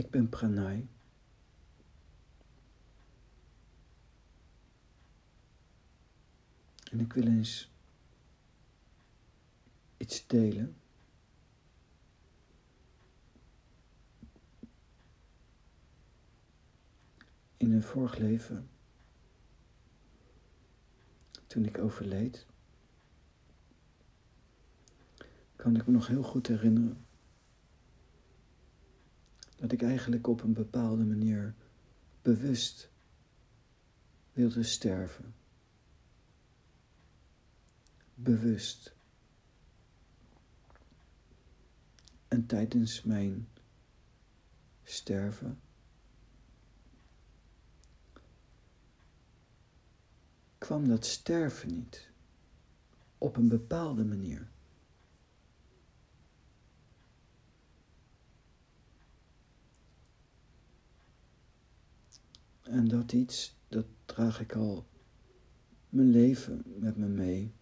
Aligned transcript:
Ik 0.00 0.10
ben 0.10 0.28
Pranay. 0.28 0.88
En 6.90 7.00
ik 7.00 7.12
wil 7.12 7.26
eens 7.26 7.70
iets 9.96 10.26
delen. 10.26 10.76
In 17.56 17.72
een 17.72 17.82
vorig 17.82 18.16
leven, 18.16 18.70
toen 21.46 21.64
ik 21.64 21.78
overleed, 21.78 22.46
kan 25.56 25.76
ik 25.76 25.86
me 25.86 25.92
nog 25.92 26.06
heel 26.06 26.22
goed 26.22 26.46
herinneren 26.46 27.08
dat 29.60 29.72
ik 29.72 29.82
eigenlijk 29.82 30.26
op 30.26 30.42
een 30.42 30.52
bepaalde 30.52 31.04
manier 31.04 31.54
bewust 32.22 32.90
wilde 34.32 34.62
sterven. 34.62 35.34
Bewust. 38.14 38.94
En 42.28 42.46
tijdens 42.46 43.02
mijn 43.02 43.48
sterven 44.82 45.60
kwam 50.58 50.88
dat 50.88 51.06
sterven 51.06 51.68
niet 51.68 52.10
op 53.18 53.36
een 53.36 53.48
bepaalde 53.48 54.04
manier. 54.04 54.48
En 62.70 62.88
dat 62.88 63.12
iets, 63.12 63.56
dat 63.68 63.86
draag 64.04 64.40
ik 64.40 64.54
al 64.54 64.86
mijn 65.88 66.10
leven 66.10 66.62
met 66.78 66.96
me 66.96 67.06
mee. 67.06 67.52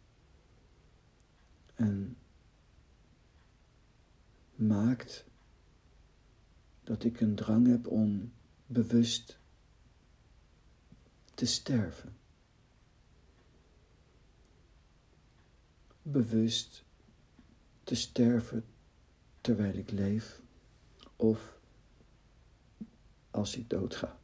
En 1.74 2.16
maakt 4.54 5.24
dat 6.84 7.04
ik 7.04 7.20
een 7.20 7.34
drang 7.34 7.66
heb 7.66 7.86
om 7.86 8.32
bewust 8.66 9.38
te 11.34 11.46
sterven. 11.46 12.16
Bewust 16.02 16.84
te 17.84 17.94
sterven 17.94 18.64
terwijl 19.40 19.74
ik 19.74 19.90
leef 19.90 20.42
of 21.16 21.58
als 23.30 23.56
ik 23.56 23.70
doodga. 23.70 24.18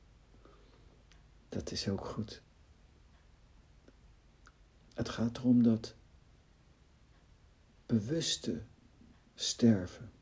Dat 1.54 1.70
is 1.70 1.88
ook 1.88 2.04
goed. 2.04 2.42
Het 4.94 5.08
gaat 5.08 5.36
erom 5.38 5.62
dat 5.62 5.94
bewuste 7.86 8.62
sterven. 9.34 10.12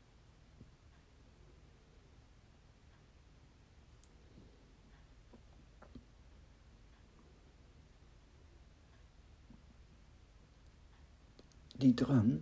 Die 11.75 11.93
drang 11.93 12.41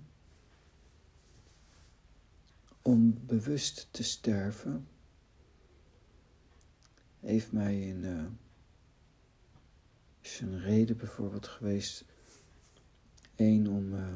om 2.81 3.25
bewust 3.25 3.87
te 3.91 4.03
sterven 4.03 4.87
heeft 7.19 7.51
mij 7.51 7.81
in 7.81 8.03
uh, 8.03 8.25
een 10.41 10.59
reden 10.59 10.97
bijvoorbeeld 10.97 11.47
geweest. 11.47 12.05
één 13.35 13.67
om 13.67 13.93
uh, 13.93 14.13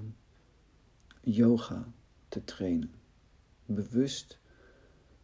yoga 1.22 1.94
te 2.28 2.44
trainen. 2.44 2.92
Bewust, 3.66 4.40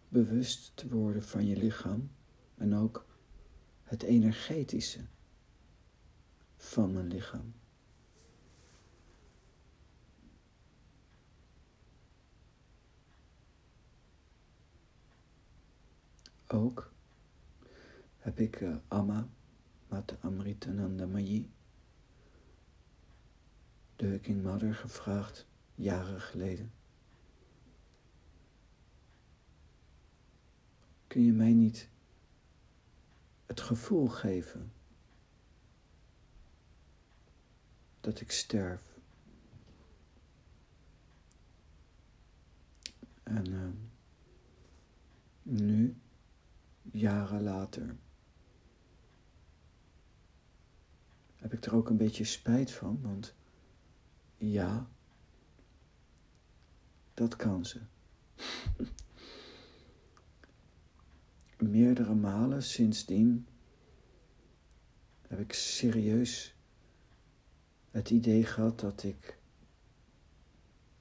bewust 0.07 0.71
te 0.75 0.87
worden 0.87 1.23
van 1.23 1.45
je 1.45 1.57
lichaam 1.57 2.11
en 2.57 2.75
ook 2.75 3.05
het 3.83 4.03
energetische 4.03 4.99
van 6.57 6.93
mijn 6.93 7.07
lichaam. 7.07 7.53
Ook 16.47 16.91
heb 18.17 18.39
ik 18.39 18.61
uh, 18.61 18.75
Amma 18.87 19.29
Mata 19.91 20.17
Amritanandamayi, 20.21 21.51
de 23.95 24.19
King 24.19 24.43
Mother, 24.43 24.75
gevraagd 24.75 25.45
jaren 25.75 26.21
geleden. 26.21 26.71
Kun 31.07 31.25
je 31.25 31.33
mij 31.33 31.53
niet 31.53 31.89
het 33.45 33.61
gevoel 33.61 34.07
geven 34.07 34.71
dat 38.01 38.21
ik 38.21 38.31
sterf? 38.31 38.99
En 43.23 43.51
uh, 43.51 43.69
nu, 45.43 45.95
jaren 46.91 47.41
later, 47.41 47.95
heb 51.41 51.53
ik 51.53 51.65
er 51.65 51.75
ook 51.75 51.89
een 51.89 51.97
beetje 51.97 52.23
spijt 52.23 52.71
van, 52.71 52.99
want 53.01 53.33
ja, 54.37 54.89
dat 57.13 57.35
kan 57.35 57.65
ze. 57.65 57.79
Meerdere 61.57 62.15
malen 62.15 62.63
sindsdien 62.63 63.47
heb 65.27 65.39
ik 65.39 65.53
serieus 65.53 66.55
het 67.91 68.09
idee 68.09 68.45
gehad 68.45 68.79
dat 68.79 69.03
ik 69.03 69.37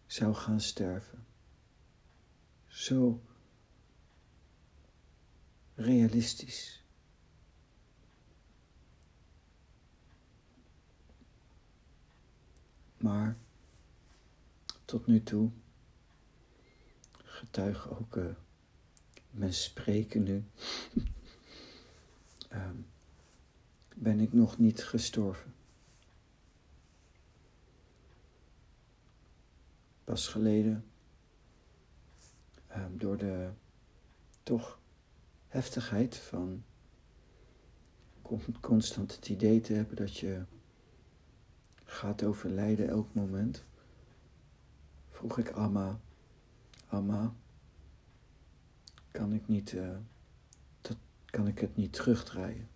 zou 0.06 0.34
gaan 0.34 0.60
sterven. 0.60 1.26
Zo 2.66 3.22
realistisch. 5.74 6.79
Maar 13.00 13.36
tot 14.84 15.06
nu 15.06 15.22
toe 15.22 15.50
getuige 17.24 17.98
ook 17.98 18.16
uh, 18.16 18.24
mijn 19.30 19.54
spreken 19.54 20.22
nu. 20.22 20.44
um, 22.52 22.86
ben 23.94 24.20
ik 24.20 24.32
nog 24.32 24.58
niet 24.58 24.84
gestorven. 24.84 25.54
Pas 30.04 30.28
geleden, 30.28 30.84
um, 32.76 32.98
door 32.98 33.16
de 33.16 33.50
toch 34.42 34.78
heftigheid 35.48 36.16
van 36.16 36.64
constant 38.60 39.14
het 39.14 39.28
idee 39.28 39.60
te 39.60 39.72
hebben 39.72 39.96
dat 39.96 40.16
je 40.16 40.44
gaat 41.90 42.22
overlijden 42.22 42.88
elk 42.88 43.14
moment, 43.14 43.64
vroeg 45.10 45.38
ik 45.38 45.50
Amma, 45.50 46.00
Amma, 46.86 47.34
kan 49.10 49.32
ik 49.32 49.48
niet, 49.48 49.72
uh, 49.72 49.96
dat, 50.80 50.96
kan 51.24 51.46
ik 51.46 51.58
het 51.58 51.76
niet 51.76 51.92
terugdraaien? 51.92 52.68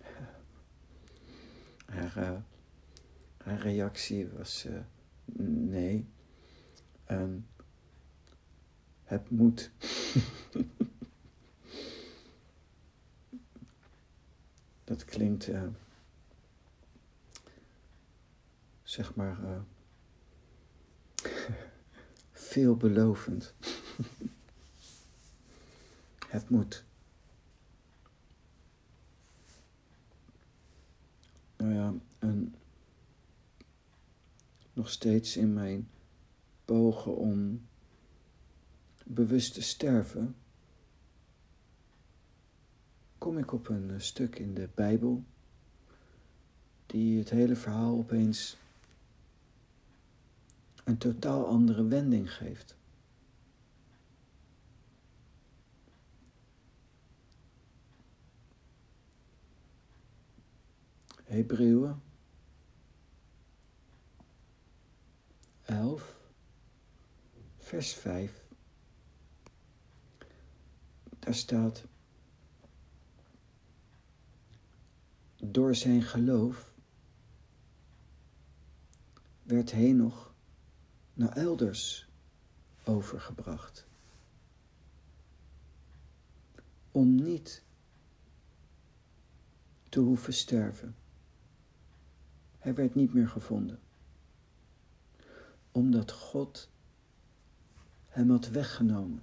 Haar, 1.92 2.16
uh, 2.16 2.38
haar 3.36 3.58
reactie 3.58 4.28
was 4.28 4.66
uh, 4.66 4.80
nee. 5.44 6.08
Um, 7.10 7.46
het 9.04 9.30
moet. 9.30 9.70
dat 14.84 15.04
klinkt 15.04 15.44
zeg 18.92 19.14
maar, 19.14 19.38
uh, 19.44 19.60
veelbelovend. 22.32 23.54
Het 26.28 26.48
moet. 26.48 26.84
Nou 31.56 31.74
ja, 31.74 31.94
en 32.18 32.54
nog 34.72 34.90
steeds 34.90 35.36
in 35.36 35.52
mijn 35.52 35.88
pogen 36.64 37.16
om 37.16 37.66
bewust 39.04 39.54
te 39.54 39.62
sterven, 39.62 40.36
kom 43.18 43.38
ik 43.38 43.52
op 43.52 43.68
een 43.68 44.00
stuk 44.00 44.38
in 44.38 44.54
de 44.54 44.68
Bijbel 44.74 45.24
die 46.86 47.18
het 47.18 47.30
hele 47.30 47.56
verhaal 47.56 47.96
opeens 47.96 48.60
een 50.84 50.98
totaal 50.98 51.46
andere 51.46 51.84
wending 51.84 52.34
geeft. 52.34 52.76
Hebreeën 61.24 62.00
11, 65.62 66.20
vers 67.58 67.94
5. 67.94 68.44
Daar 71.18 71.34
staat: 71.34 71.84
Door 75.36 75.74
zijn 75.74 76.02
geloof 76.02 76.72
werd 79.42 79.70
Henoch 79.70 80.31
naar 81.22 81.36
elders 81.36 82.08
overgebracht. 82.84 83.86
Om 86.90 87.14
niet 87.14 87.62
te 89.88 90.00
hoeven 90.00 90.32
sterven. 90.32 90.94
Hij 92.58 92.74
werd 92.74 92.94
niet 92.94 93.14
meer 93.14 93.28
gevonden. 93.28 93.80
Omdat 95.72 96.12
God 96.12 96.70
hem 98.08 98.30
had 98.30 98.48
weggenomen. 98.48 99.22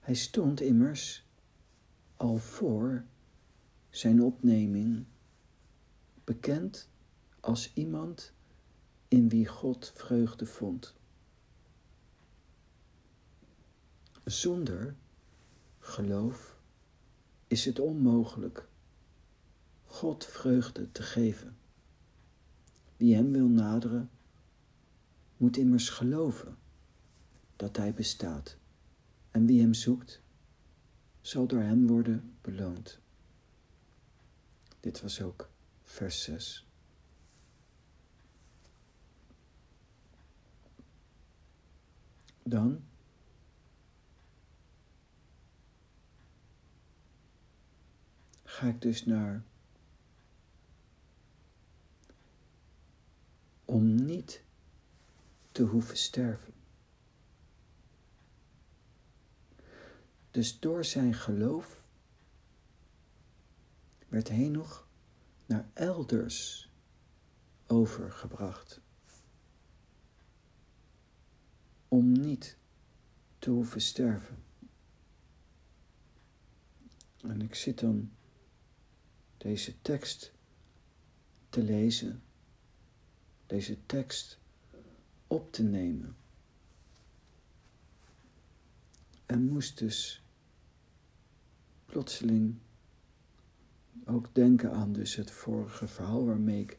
Hij 0.00 0.14
stond 0.14 0.60
immers 0.60 1.24
al 2.16 2.36
voor 2.36 3.04
zijn 3.90 4.22
opneming 4.22 5.04
bekend 6.24 6.88
als 7.40 7.72
iemand 7.74 8.32
in 9.08 9.28
wie 9.28 9.46
God 9.46 9.92
vreugde 9.94 10.46
vond. 10.46 10.94
Zonder 14.24 14.94
geloof 15.78 16.56
is 17.46 17.64
het 17.64 17.78
onmogelijk 17.78 18.68
God 19.84 20.26
vreugde 20.26 20.92
te 20.92 21.02
geven. 21.02 21.56
Wie 22.96 23.14
Hem 23.14 23.32
wil 23.32 23.48
naderen, 23.48 24.10
moet 25.36 25.56
immers 25.56 25.88
geloven 25.88 26.56
dat 27.56 27.76
Hij 27.76 27.94
bestaat. 27.94 28.56
En 29.30 29.46
wie 29.46 29.60
Hem 29.60 29.74
zoekt, 29.74 30.20
zal 31.20 31.46
door 31.46 31.60
Hem 31.62 31.86
worden 31.86 32.36
beloond. 32.40 32.98
Dit 34.80 35.00
was 35.00 35.22
ook 35.22 35.48
vers 35.82 36.22
6. 36.22 36.67
Dan 42.48 42.84
ga 48.44 48.66
ik 48.66 48.80
dus 48.80 49.04
naar 49.04 49.44
om 53.64 53.94
niet 53.94 54.42
te 55.52 55.62
hoeven 55.62 55.96
sterven. 55.96 56.54
Dus 60.30 60.58
door 60.58 60.84
zijn 60.84 61.14
geloof 61.14 61.82
werd 64.08 64.28
Henoch 64.28 64.88
naar 65.46 65.68
elders 65.72 66.70
overgebracht. 67.66 68.80
Om 71.88 72.12
niet 72.12 72.56
te 73.38 73.50
hoeven 73.50 73.80
sterven. 73.80 74.36
En 77.22 77.42
ik 77.42 77.54
zit 77.54 77.80
dan 77.80 78.10
deze 79.36 79.82
tekst 79.82 80.32
te 81.48 81.62
lezen, 81.62 82.22
deze 83.46 83.86
tekst 83.86 84.38
op 85.26 85.52
te 85.52 85.62
nemen. 85.62 86.16
En 89.26 89.48
moest 89.48 89.78
dus 89.78 90.22
plotseling 91.86 92.58
ook 94.04 94.34
denken 94.34 94.72
aan 94.72 94.92
dus 94.92 95.14
het 95.14 95.30
vorige 95.30 95.88
verhaal 95.88 96.26
waarmee 96.26 96.60
ik 96.62 96.78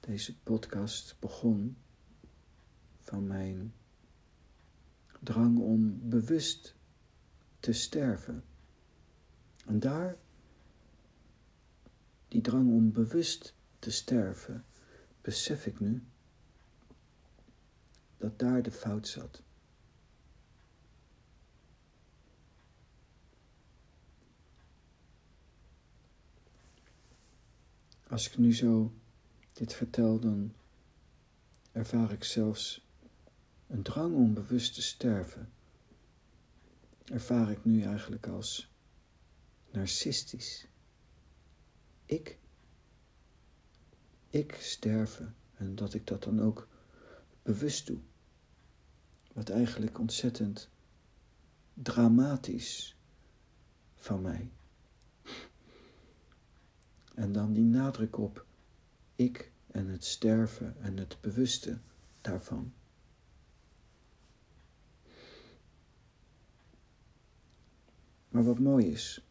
deze 0.00 0.38
podcast 0.38 1.16
begon. 1.18 1.76
Van 2.98 3.26
mijn 3.26 3.72
drang 5.20 5.58
om 5.58 6.08
bewust 6.08 6.74
te 7.60 7.72
sterven. 7.72 8.44
En 9.66 9.80
daar, 9.80 10.16
die 12.28 12.40
drang 12.40 12.72
om 12.72 12.92
bewust 12.92 13.54
te 13.78 13.90
sterven, 13.90 14.64
besef 15.20 15.66
ik 15.66 15.80
nu 15.80 16.02
dat 18.16 18.38
daar 18.38 18.62
de 18.62 18.70
fout 18.70 19.08
zat. 19.08 19.42
Als 28.08 28.30
ik 28.30 28.38
nu 28.38 28.54
zo 28.54 28.92
dit 29.52 29.74
vertel, 29.74 30.18
dan 30.18 30.54
ervaar 31.72 32.12
ik 32.12 32.24
zelfs 32.24 32.87
een 33.68 33.82
drang 33.82 34.14
om 34.14 34.34
bewust 34.34 34.74
te 34.74 34.82
sterven. 34.82 35.52
Ervaar 37.04 37.50
ik 37.50 37.64
nu 37.64 37.82
eigenlijk 37.82 38.26
als 38.26 38.72
narcistisch. 39.70 40.66
Ik, 42.04 42.38
ik 44.30 44.56
sterven 44.60 45.34
en 45.54 45.74
dat 45.74 45.94
ik 45.94 46.06
dat 46.06 46.22
dan 46.22 46.40
ook 46.40 46.68
bewust 47.42 47.86
doe. 47.86 47.98
Wat 49.32 49.48
eigenlijk 49.48 49.98
ontzettend 49.98 50.68
dramatisch 51.74 52.96
van 53.94 54.22
mij. 54.22 54.50
En 57.14 57.32
dan 57.32 57.52
die 57.52 57.64
nadruk 57.64 58.18
op 58.18 58.46
ik 59.16 59.52
en 59.66 59.88
het 59.88 60.04
sterven 60.04 60.76
en 60.80 60.96
het 60.96 61.20
bewuste 61.20 61.78
daarvan. 62.20 62.72
Maar 68.28 68.44
wat 68.44 68.58
mooi 68.58 68.86
is, 68.86 69.24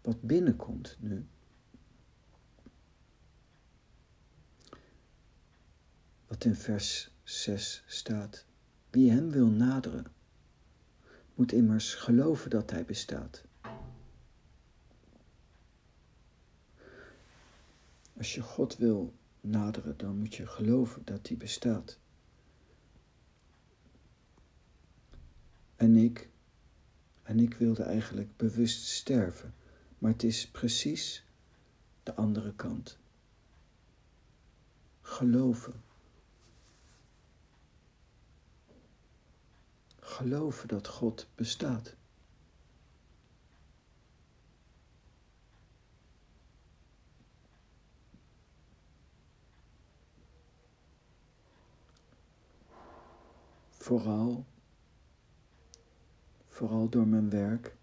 wat 0.00 0.22
binnenkomt 0.22 0.96
nu, 1.00 1.26
wat 6.26 6.44
in 6.44 6.54
vers 6.54 7.10
6 7.22 7.82
staat, 7.86 8.46
wie 8.90 9.10
hem 9.10 9.30
wil 9.30 9.46
naderen, 9.46 10.06
moet 11.34 11.52
immers 11.52 11.94
geloven 11.94 12.50
dat 12.50 12.70
hij 12.70 12.84
bestaat. 12.84 13.44
Als 18.16 18.34
je 18.34 18.40
God 18.40 18.76
wil 18.76 19.14
naderen, 19.40 19.96
dan 19.96 20.18
moet 20.18 20.34
je 20.34 20.46
geloven 20.46 21.04
dat 21.04 21.28
hij 21.28 21.36
bestaat. 21.36 21.98
En 25.76 25.96
ik, 25.96 26.30
en 27.22 27.38
ik 27.38 27.54
wilde 27.54 27.82
eigenlijk 27.82 28.36
bewust 28.36 28.86
sterven, 28.86 29.54
maar 29.98 30.10
het 30.12 30.22
is 30.22 30.48
precies 30.48 31.24
de 32.02 32.14
andere 32.14 32.54
kant. 32.54 32.98
Geloven. 35.00 35.82
Geloven 40.00 40.68
dat 40.68 40.88
God 40.88 41.28
bestaat. 41.34 41.94
Vooral, 53.70 54.46
vooral 56.52 56.88
door 56.88 57.06
mijn 57.06 57.30
werk. 57.30 57.76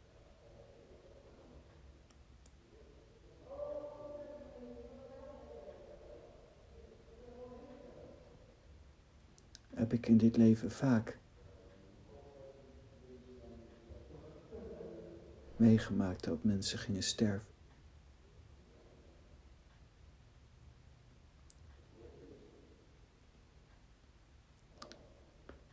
Heb 9.69 9.93
ik 9.93 10.07
in 10.07 10.17
dit 10.17 10.37
leven 10.37 10.71
vaak 10.71 11.17
meegemaakt 15.55 16.23
dat 16.23 16.43
mensen 16.43 16.79
gingen 16.79 17.03
sterven. 17.03 17.47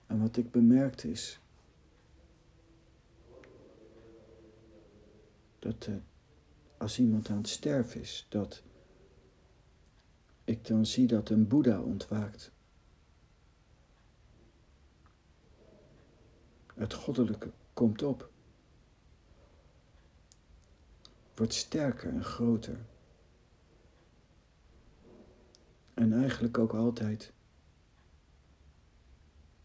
En 0.07 0.21
wat 0.21 0.37
ik 0.37 0.51
bemerkte 0.51 1.11
is 1.11 1.41
dat 5.67 5.87
uh, 5.87 5.97
als 6.77 6.99
iemand 6.99 7.29
aan 7.29 7.37
het 7.37 7.49
sterven 7.49 8.01
is, 8.01 8.27
dat 8.29 8.63
ik 10.45 10.67
dan 10.67 10.87
zie 10.87 11.07
dat 11.07 11.29
een 11.29 11.49
Boeddha 11.49 11.81
ontwaakt. 11.81 12.53
Het 16.75 16.95
goddelijke 16.95 17.53
komt 17.73 18.03
op, 18.03 18.31
wordt 21.35 21.55
sterker 21.55 22.11
en 22.13 22.25
groter. 22.25 22.87
En 25.95 26.13
eigenlijk 26.13 26.59
ook 26.59 26.75
altijd 26.75 27.33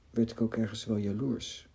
werd 0.09 0.31
ik 0.31 0.41
ook 0.41 0.55
ergens 0.55 0.85
wel 0.85 0.97
jaloers. 0.97 1.70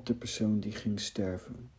Op 0.00 0.06
de 0.06 0.14
persoon 0.14 0.60
die 0.60 0.72
ging 0.72 1.00
sterven. 1.00 1.70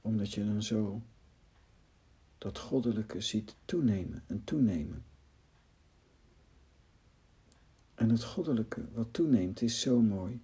Omdat 0.00 0.32
je 0.32 0.44
dan 0.44 0.62
zo 0.62 1.02
dat 2.38 2.58
goddelijke 2.58 3.20
ziet 3.20 3.54
toenemen 3.64 4.24
en 4.26 4.44
toenemen. 4.44 5.04
En 7.94 8.10
het 8.10 8.24
goddelijke 8.24 8.88
wat 8.92 9.12
toeneemt 9.12 9.62
is 9.62 9.80
zo 9.80 10.00
mooi. 10.00 10.40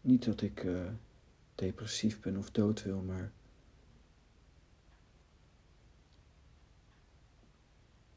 Niet 0.00 0.24
dat 0.24 0.40
ik 0.40 0.62
uh, 0.62 0.90
depressief 1.54 2.20
ben 2.20 2.36
of 2.36 2.50
dood 2.50 2.82
wil, 2.82 3.00
maar 3.00 3.32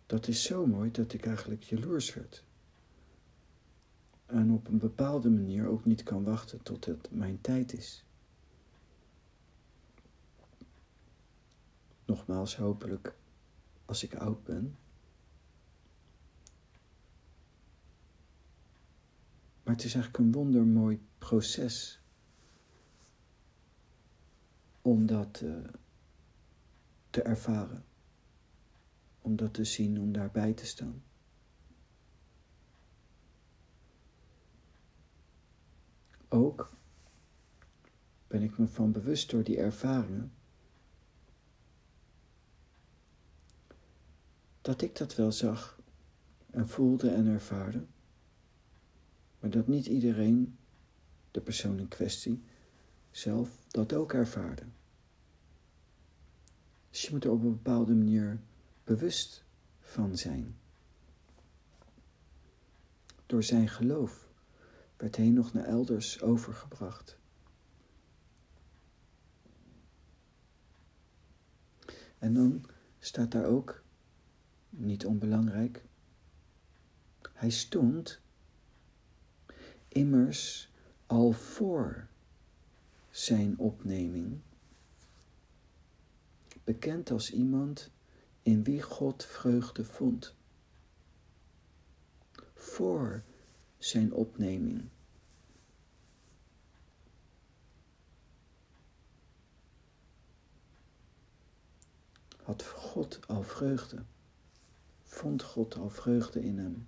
dat 0.05 0.27
is 0.27 0.43
zo 0.43 0.65
mooi 0.65 0.91
dat 0.91 1.13
ik 1.13 1.25
eigenlijk 1.25 1.63
jaloers 1.63 2.13
werd. 2.13 2.43
En 4.33 4.51
op 4.51 4.67
een 4.67 4.77
bepaalde 4.77 5.29
manier 5.29 5.67
ook 5.67 5.85
niet 5.85 6.03
kan 6.03 6.23
wachten 6.23 6.63
tot 6.63 6.85
het 6.85 7.11
mijn 7.11 7.41
tijd 7.41 7.73
is. 7.73 8.05
Nogmaals, 12.05 12.55
hopelijk 12.55 13.15
als 13.85 14.03
ik 14.03 14.15
oud 14.15 14.43
ben. 14.43 14.77
Maar 19.63 19.73
het 19.73 19.83
is 19.83 19.93
eigenlijk 19.93 20.23
een 20.23 20.31
wondermooi 20.31 21.01
proces 21.17 22.01
om 24.81 25.05
dat 25.05 25.41
uh, 25.43 25.55
te 27.09 27.21
ervaren 27.21 27.85
om 29.21 29.35
dat 29.35 29.53
te 29.53 29.63
zien, 29.63 29.99
om 29.99 30.11
daarbij 30.11 30.53
te 30.53 30.65
staan. 30.65 31.03
Ook 36.33 36.71
ben 38.27 38.41
ik 38.41 38.57
me 38.57 38.67
van 38.67 38.91
bewust 38.91 39.29
door 39.29 39.43
die 39.43 39.57
ervaringen 39.57 40.33
dat 44.61 44.81
ik 44.81 44.95
dat 44.95 45.15
wel 45.15 45.31
zag 45.31 45.79
en 46.49 46.69
voelde 46.69 47.09
en 47.09 47.27
ervaarde, 47.27 47.85
maar 49.39 49.49
dat 49.49 49.67
niet 49.67 49.85
iedereen, 49.85 50.57
de 51.31 51.41
persoon 51.41 51.79
in 51.79 51.87
kwestie, 51.87 52.43
zelf 53.11 53.65
dat 53.67 53.93
ook 53.93 54.13
ervaarde. 54.13 54.65
Dus 56.89 57.01
je 57.01 57.11
moet 57.11 57.23
er 57.23 57.31
op 57.31 57.43
een 57.43 57.49
bepaalde 57.49 57.93
manier 57.93 58.39
bewust 58.83 59.43
van 59.79 60.17
zijn. 60.17 60.57
Door 63.25 63.43
zijn 63.43 63.69
geloof 63.69 64.31
werd 65.03 65.15
hij 65.15 65.29
nog 65.29 65.53
naar 65.53 65.65
elders 65.65 66.21
overgebracht. 66.21 67.17
En 72.17 72.33
dan 72.33 72.65
staat 72.99 73.31
daar 73.31 73.45
ook, 73.45 73.83
niet 74.69 75.05
onbelangrijk, 75.05 75.83
hij 77.33 77.49
stond 77.49 78.19
immers 79.87 80.71
al 81.05 81.31
voor 81.31 82.07
zijn 83.09 83.57
opneming, 83.57 84.39
bekend 86.63 87.11
als 87.11 87.31
iemand 87.31 87.91
in 88.41 88.63
wie 88.63 88.81
God 88.81 89.25
vreugde 89.25 89.85
vond. 89.85 90.35
Voor 92.53 93.23
zijn 93.85 94.13
opneming. 94.13 94.89
Had 102.43 102.63
God 102.63 103.19
al 103.27 103.43
vreugde? 103.43 104.03
Vond 105.03 105.43
God 105.43 105.75
al 105.75 105.89
vreugde 105.89 106.43
in 106.43 106.57
hem? 106.57 106.87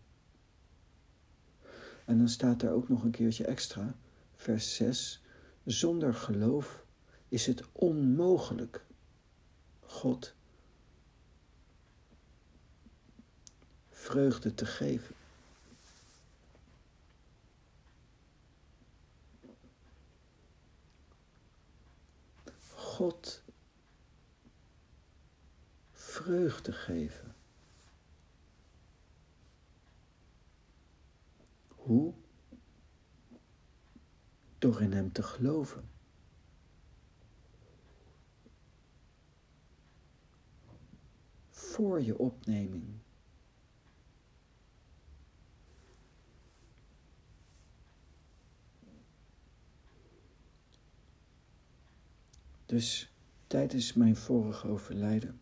En 2.05 2.17
dan 2.17 2.29
staat 2.29 2.61
er 2.61 2.71
ook 2.71 2.89
nog 2.89 3.03
een 3.03 3.11
keertje 3.11 3.45
extra, 3.45 3.95
vers 4.35 4.75
6. 4.75 5.23
Zonder 5.63 6.13
geloof 6.13 6.85
is 7.27 7.45
het 7.45 7.63
onmogelijk 7.71 8.85
God 9.79 10.35
vreugde 13.89 14.53
te 14.53 14.65
geven. 14.65 15.15
God 22.95 23.43
vreugde 25.91 26.71
geven. 26.71 27.35
Hoe? 31.67 32.13
Door 34.57 34.81
in 34.81 34.91
Hem 34.91 35.11
te 35.11 35.23
geloven. 35.23 35.89
Voor 41.49 42.01
je 42.01 42.17
opneming. 42.17 42.99
Dus 52.65 53.13
tijdens 53.47 53.93
mijn 53.93 54.15
vorige 54.15 54.67
overlijden 54.67 55.39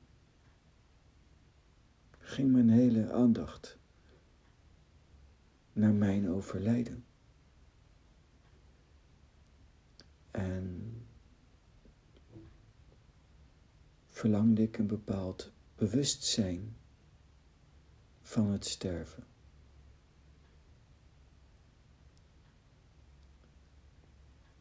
ging 2.20 2.52
mijn 2.52 2.70
hele 2.70 3.12
aandacht 3.12 3.78
naar 5.74 5.94
mijn 5.94 6.30
overlijden. 6.30 7.06
En 10.32 10.98
verlangde 14.10 14.62
ik 14.62 14.78
een 14.78 14.88
bepaald 14.88 15.52
bewustzijn 15.76 16.76
van 18.22 18.50
het 18.50 18.66
sterven. 18.66 19.33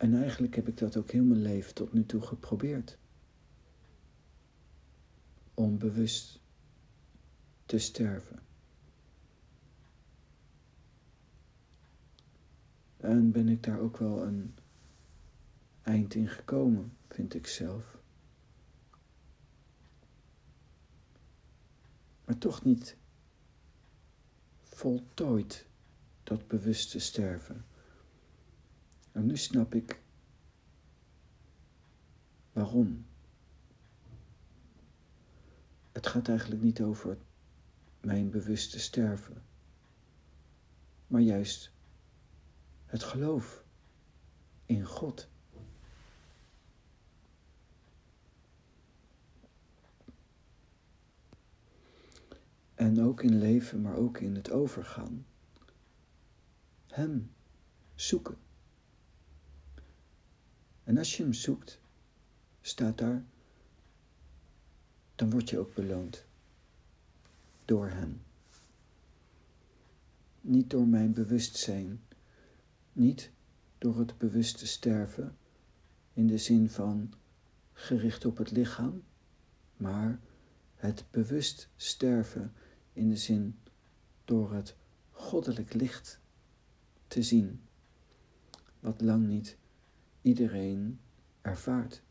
En 0.02 0.14
eigenlijk 0.14 0.54
heb 0.54 0.68
ik 0.68 0.76
dat 0.76 0.96
ook 0.96 1.10
heel 1.10 1.24
mijn 1.24 1.42
leven 1.42 1.74
tot 1.74 1.92
nu 1.92 2.06
toe 2.06 2.20
geprobeerd. 2.20 2.98
Om 5.54 5.78
bewust 5.78 6.40
te 7.66 7.78
sterven. 7.78 8.38
En 12.96 13.30
ben 13.30 13.48
ik 13.48 13.62
daar 13.62 13.78
ook 13.78 13.96
wel 13.96 14.22
een 14.22 14.54
eind 15.82 16.14
in 16.14 16.28
gekomen, 16.28 16.92
vind 17.08 17.34
ik 17.34 17.46
zelf. 17.46 17.98
Maar 22.24 22.38
toch 22.38 22.64
niet 22.64 22.96
voltooid 24.62 25.66
dat 26.22 26.48
bewuste 26.48 26.98
sterven. 26.98 27.64
En 29.12 29.26
nu 29.26 29.36
snap 29.36 29.74
ik 29.74 30.00
waarom. 32.52 33.06
Het 35.92 36.06
gaat 36.06 36.28
eigenlijk 36.28 36.62
niet 36.62 36.82
over 36.82 37.18
mijn 38.00 38.30
bewuste 38.30 38.80
sterven, 38.80 39.42
maar 41.06 41.20
juist 41.20 41.72
het 42.86 43.02
geloof 43.02 43.64
in 44.66 44.84
God. 44.84 45.28
En 52.74 53.02
ook 53.02 53.22
in 53.22 53.38
leven, 53.38 53.80
maar 53.80 53.96
ook 53.96 54.18
in 54.18 54.34
het 54.34 54.50
overgaan. 54.50 55.26
Hem 56.86 57.32
zoeken. 57.94 58.36
En 60.84 60.98
als 60.98 61.16
je 61.16 61.22
hem 61.22 61.32
zoekt, 61.32 61.80
staat 62.60 62.98
daar, 62.98 63.24
dan 65.14 65.30
word 65.30 65.50
je 65.50 65.58
ook 65.58 65.74
beloond 65.74 66.24
door 67.64 67.88
hem. 67.88 68.22
Niet 70.40 70.70
door 70.70 70.86
mijn 70.86 71.12
bewustzijn, 71.12 72.02
niet 72.92 73.30
door 73.78 73.98
het 73.98 74.18
bewuste 74.18 74.66
sterven 74.66 75.36
in 76.12 76.26
de 76.26 76.38
zin 76.38 76.70
van 76.70 77.12
gericht 77.72 78.24
op 78.24 78.36
het 78.36 78.50
lichaam, 78.50 79.02
maar 79.76 80.20
het 80.74 81.04
bewust 81.10 81.68
sterven 81.76 82.52
in 82.92 83.08
de 83.08 83.16
zin 83.16 83.58
door 84.24 84.52
het 84.52 84.76
goddelijk 85.10 85.74
licht 85.74 86.18
te 87.06 87.22
zien, 87.22 87.60
wat 88.80 89.00
lang 89.00 89.26
niet 89.26 89.56
iedereen 90.22 91.00
ervaart. 91.40 92.02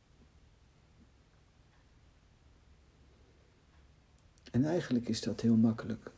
En 4.51 4.65
eigenlijk 4.65 5.08
is 5.08 5.22
dat 5.22 5.41
heel 5.41 5.58
makkelijk. 5.58 6.12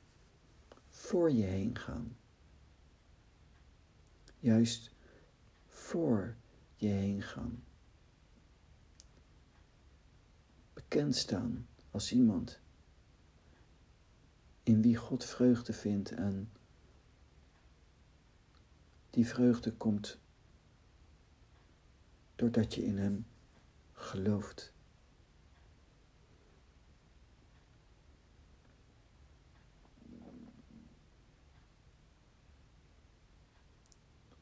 Voor 0.87 1.31
je 1.31 1.43
heen 1.43 1.77
gaan. 1.77 2.17
Juist 4.39 4.91
voor 5.65 6.35
je 6.75 6.87
heen 6.87 7.21
gaan. 7.21 7.63
Bekend 10.73 11.15
staan 11.15 11.67
als 11.91 12.11
iemand 12.11 12.59
in 14.63 14.81
wie 14.81 14.95
God 14.95 15.25
vreugde 15.25 15.73
vindt 15.73 16.11
en 16.11 16.51
die 19.09 19.27
vreugde 19.27 19.73
komt 19.73 20.19
doordat 22.35 22.73
je 22.73 22.85
in 22.85 22.97
Hem 22.97 23.25
gelooft. 23.91 24.73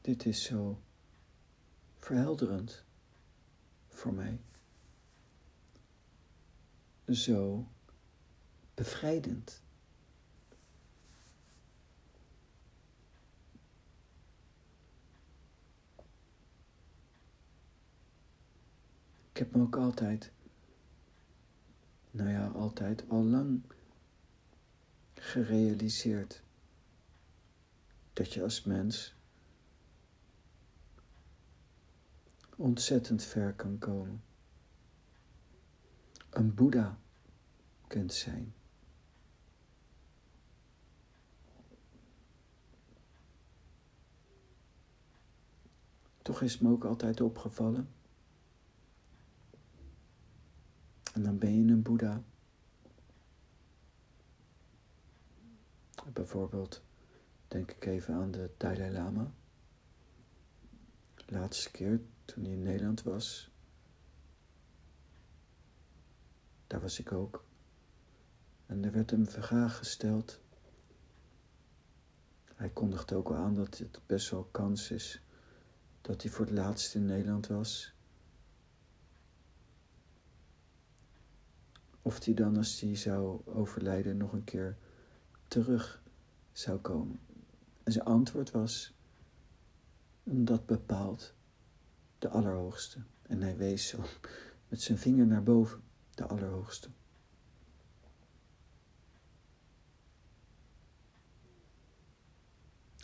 Dit 0.00 0.24
is 0.24 0.42
zo 0.42 0.82
verhelderend 1.96 2.84
voor 3.88 4.14
mij. 4.14 4.40
Zo 7.06 7.68
bevrijdend. 8.74 9.61
Ik 19.32 19.38
heb 19.38 19.54
me 19.54 19.62
ook 19.62 19.76
altijd, 19.76 20.32
nou 22.10 22.30
ja, 22.30 22.46
altijd 22.46 23.08
al 23.08 23.24
lang 23.24 23.62
gerealiseerd 25.14 26.42
dat 28.12 28.32
je 28.32 28.42
als 28.42 28.64
mens 28.64 29.14
ontzettend 32.56 33.22
ver 33.22 33.54
kan 33.54 33.78
komen. 33.78 34.22
Een 36.30 36.54
Boeddha 36.54 36.98
kunt 37.86 38.12
zijn. 38.12 38.54
Toch 46.22 46.42
is 46.42 46.58
me 46.58 46.70
ook 46.70 46.84
altijd 46.84 47.20
opgevallen. 47.20 48.01
En 51.12 51.22
dan 51.22 51.38
ben 51.38 51.54
je 51.54 51.72
een 51.72 51.82
Boeddha. 51.82 52.22
Bijvoorbeeld, 56.12 56.82
denk 57.48 57.70
ik 57.70 57.86
even 57.86 58.14
aan 58.14 58.30
de 58.30 58.50
Dalai 58.56 58.92
Lama. 58.92 59.32
laatste 61.26 61.70
keer 61.70 62.00
toen 62.24 62.44
hij 62.44 62.52
in 62.52 62.62
Nederland 62.62 63.02
was. 63.02 63.50
Daar 66.66 66.80
was 66.80 66.98
ik 66.98 67.12
ook. 67.12 67.44
En 68.66 68.84
er 68.84 68.92
werd 68.92 69.10
hem 69.10 69.20
een 69.20 69.26
vraag 69.26 69.76
gesteld. 69.76 70.40
Hij 72.54 72.68
kondigde 72.68 73.14
ook 73.14 73.32
aan 73.32 73.54
dat 73.54 73.78
het 73.78 74.00
best 74.06 74.30
wel 74.30 74.44
kans 74.44 74.90
is 74.90 75.22
dat 76.02 76.22
hij 76.22 76.30
voor 76.30 76.44
het 76.44 76.54
laatst 76.54 76.94
in 76.94 77.04
Nederland 77.04 77.46
was. 77.46 77.94
Of 82.02 82.24
hij 82.24 82.34
dan, 82.34 82.56
als 82.56 82.80
hij 82.80 82.96
zou 82.96 83.40
overlijden, 83.44 84.16
nog 84.16 84.32
een 84.32 84.44
keer 84.44 84.76
terug 85.48 86.02
zou 86.52 86.78
komen. 86.78 87.20
En 87.82 87.92
zijn 87.92 88.04
antwoord 88.04 88.50
was: 88.50 88.94
dat 90.24 90.66
bepaalt 90.66 91.34
de 92.18 92.28
Allerhoogste. 92.28 92.98
En 93.22 93.42
hij 93.42 93.56
wees 93.56 93.88
zo 93.88 93.98
met 94.68 94.80
zijn 94.80 94.98
vinger 94.98 95.26
naar 95.26 95.42
boven, 95.42 95.82
de 96.14 96.26
Allerhoogste. 96.26 96.88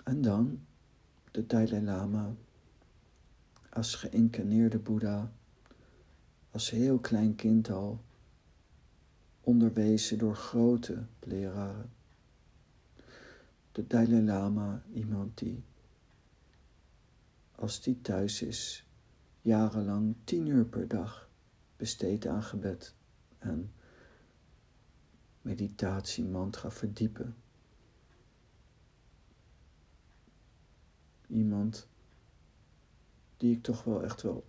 En 0.05 0.21
dan 0.21 0.67
de 1.31 1.47
Dalai 1.47 1.83
Lama 1.83 2.35
als 3.71 3.95
geïncarneerde 3.95 4.79
Boeddha, 4.79 5.33
als 6.51 6.71
heel 6.71 6.99
klein 6.99 7.35
kind 7.35 7.71
al, 7.71 8.05
onderwezen 9.49 10.19
door 10.19 10.37
grote 10.37 11.07
leraren. 11.21 11.91
De 13.73 13.87
Dalai 13.87 14.23
Lama, 14.23 14.83
iemand 14.93 15.39
die, 15.39 15.65
als 17.55 17.83
die 17.83 18.01
thuis 18.01 18.43
is, 18.43 18.87
jarenlang 19.41 20.15
tien 20.25 20.47
uur 20.47 20.65
per 20.65 20.89
dag 20.89 21.29
besteed 21.77 22.27
aan 22.27 22.43
gebed 22.43 22.95
en 23.39 23.73
meditatie, 25.43 26.25
mantra 26.25 26.71
verdiepen. 26.71 27.37
Iemand 31.27 31.89
die 33.37 33.57
ik 33.57 33.63
toch 33.63 33.85
wel 33.85 34.03
echt 34.03 34.23
wel 34.23 34.47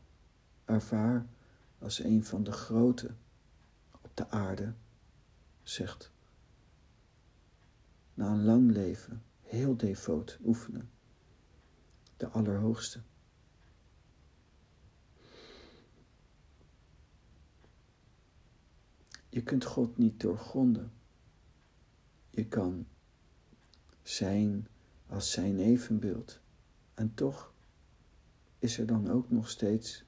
ervaar 0.65 1.27
als 1.77 2.03
een 2.03 2.23
van 2.23 2.43
de 2.43 2.51
grote 2.51 3.11
op 4.01 4.11
de 4.13 4.29
aarde, 4.29 4.73
zegt. 5.63 6.11
Na 8.13 8.31
een 8.31 8.43
lang 8.43 8.71
leven, 8.71 9.23
heel 9.41 9.77
devoot 9.77 10.39
oefenen, 10.43 10.89
de 12.17 12.27
Allerhoogste. 12.27 13.01
Je 19.29 19.43
kunt 19.43 19.65
God 19.65 19.97
niet 19.97 20.19
doorgronden. 20.19 20.91
Je 22.29 22.45
kan 22.47 22.87
zijn 24.01 24.67
als 25.07 25.31
zijn 25.31 25.59
evenbeeld. 25.59 26.39
En 26.93 27.13
toch 27.13 27.53
is 28.59 28.77
er 28.77 28.85
dan 28.85 29.09
ook 29.09 29.31
nog 29.31 29.49
steeds 29.49 30.03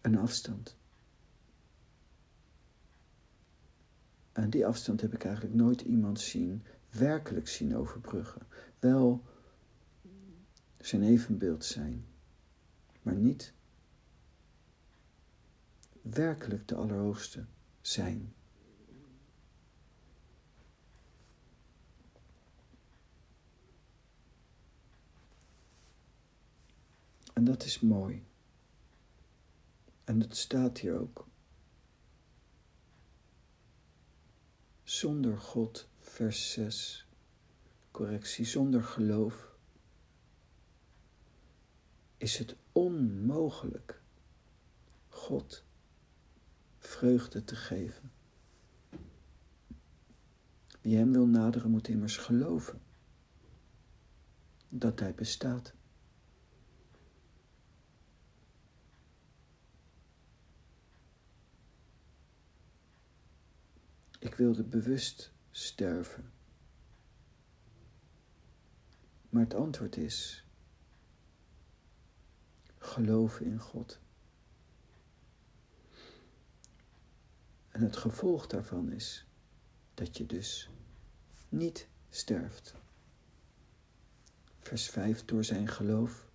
een 0.00 0.18
afstand. 0.18 0.76
En 4.32 4.50
die 4.50 4.66
afstand 4.66 5.00
heb 5.00 5.14
ik 5.14 5.24
eigenlijk 5.24 5.54
nooit 5.54 5.80
iemand 5.80 6.20
zien, 6.20 6.62
werkelijk 6.90 7.48
zien 7.48 7.76
overbruggen. 7.76 8.42
Wel 8.78 9.24
zijn 10.78 11.02
evenbeeld 11.02 11.64
zijn, 11.64 12.04
maar 13.02 13.14
niet 13.14 13.52
werkelijk 16.02 16.68
de 16.68 16.74
Allerhoogste 16.74 17.44
zijn. 17.80 18.34
En 27.32 27.44
dat 27.44 27.64
is 27.64 27.80
mooi. 27.80 28.24
En 30.04 30.20
het 30.20 30.36
staat 30.36 30.78
hier 30.78 30.98
ook. 30.98 31.29
Zonder 35.00 35.38
God, 35.38 35.88
vers 35.98 36.52
6, 36.52 37.06
correctie, 37.90 38.44
zonder 38.44 38.82
geloof 38.82 39.56
is 42.16 42.38
het 42.38 42.56
onmogelijk 42.72 44.02
God 45.08 45.64
vreugde 46.78 47.44
te 47.44 47.56
geven. 47.56 48.12
Wie 50.80 50.96
Hem 50.96 51.12
wil 51.12 51.26
naderen 51.26 51.70
moet 51.70 51.88
immers 51.88 52.16
geloven 52.16 52.80
dat 54.68 55.00
Hij 55.00 55.14
bestaat. 55.14 55.74
Ik 64.20 64.34
wilde 64.34 64.62
bewust 64.64 65.32
sterven. 65.50 66.32
Maar 69.28 69.42
het 69.42 69.54
antwoord 69.54 69.96
is 69.96 70.44
geloven 72.78 73.46
in 73.46 73.58
God. 73.58 74.00
En 77.68 77.82
het 77.82 77.96
gevolg 77.96 78.46
daarvan 78.46 78.92
is 78.92 79.26
dat 79.94 80.16
je 80.16 80.26
dus 80.26 80.70
niet 81.48 81.88
sterft. 82.10 82.74
Vers 84.60 84.88
5. 84.88 85.24
Door 85.24 85.44
zijn 85.44 85.68
geloof 85.68 86.28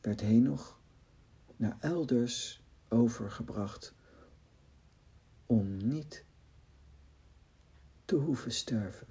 werd 0.00 0.20
Henoch 0.20 0.78
naar 1.56 1.76
elders 1.80 2.62
overgebracht 2.88 3.94
om 5.46 5.76
niet 5.76 6.24
te 8.12 8.18
hoeven 8.18 8.52
sterven. 8.52 9.06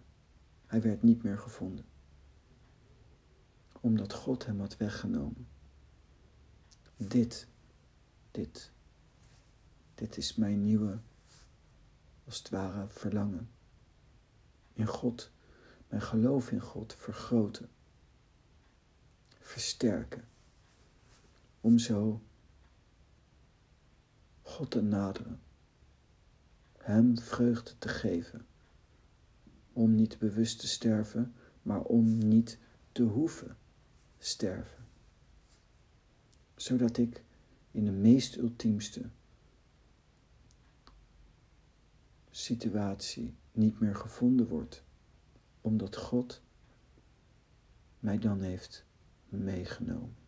Hij 0.66 0.82
werd 0.82 1.04
niet 1.04 1.24
meer 1.24 1.38
gevonden, 1.38 1.86
omdat 3.80 4.14
God 4.14 4.46
hem 4.46 4.60
had 4.60 4.78
weggenomen. 4.78 5.48
Dit, 6.98 7.48
dit, 8.32 8.72
dit 9.96 10.18
is 10.18 10.36
mijn 10.36 10.64
nieuwe, 10.64 11.00
als 12.26 12.38
het 12.38 12.50
ware, 12.50 12.88
verlangen. 12.88 13.50
In 14.74 14.88
God, 14.88 15.32
mijn 15.88 16.02
geloof 16.02 16.52
in 16.52 16.62
God 16.62 16.96
vergroten, 16.96 17.70
versterken, 19.40 20.28
om 21.62 21.80
zo 21.80 22.22
God 24.42 24.72
te 24.72 24.82
naderen, 24.82 25.42
Hem 26.78 27.18
vreugde 27.18 27.78
te 27.78 27.88
geven 27.88 28.50
om 29.74 29.96
niet 29.96 30.18
bewust 30.18 30.60
te 30.60 30.68
sterven, 30.68 31.34
maar 31.62 31.82
om 31.82 32.18
niet 32.18 32.58
te 32.92 33.04
hoeven 33.04 33.58
sterven. 34.18 34.86
Zodat 36.56 36.98
ik 36.98 37.24
in 37.72 37.86
de 37.86 37.92
meest 37.92 38.38
ultiemste 38.38 39.10
situatie 42.32 43.36
niet 43.52 43.80
meer 43.80 43.96
gevonden 43.96 44.48
word, 44.48 44.84
omdat 45.62 45.96
God 45.96 46.42
mij 48.00 48.18
dan 48.18 48.42
heeft 48.42 48.86
meegenomen. 49.30 50.21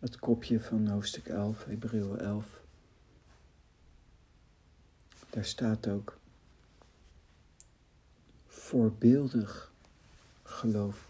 Het 0.00 0.18
kopje 0.18 0.60
van 0.60 0.88
hoofdstuk 0.88 1.26
11, 1.26 1.64
Hebreeën 1.64 2.18
11. 2.18 2.60
Daar 5.30 5.44
staat 5.44 5.88
ook 5.88 6.18
voorbeeldig 8.46 9.72
geloof. 10.42 11.08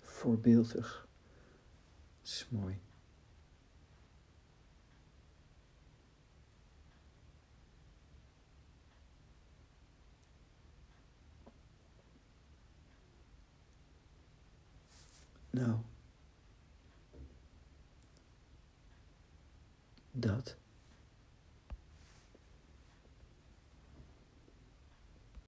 Voorbeeldig. 0.00 1.06
Dat 2.20 2.28
is 2.30 2.46
mooi. 2.50 2.87
Nou, 15.50 15.76
dat 20.10 20.56